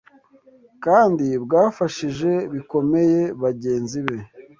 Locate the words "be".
4.07-4.17